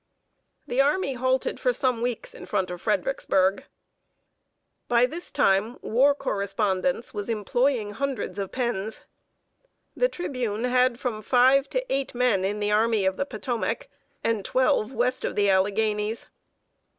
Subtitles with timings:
[0.65, 3.65] The army halted for some weeks in front of Fredericksburg.
[4.89, 9.03] [Sidenote: HOW ARMY CORRESPONDENTS LIVED.] By this time, War Correspondence was employing hundreds of pens.
[9.95, 13.89] The Tribune had from five to eight men in the Army of the Potomac,
[14.23, 16.29] and twelve west of the Alleghanies.